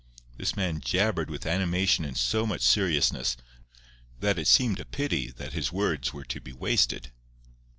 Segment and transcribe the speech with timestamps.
[0.35, 3.37] This man jabbered with animation and so much seriousness
[4.19, 7.11] that it seemed a pity that his words were to be wasted.